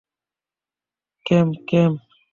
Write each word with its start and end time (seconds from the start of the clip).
ক্যাম, 1.25 1.47
ক্যাম। 1.69 1.93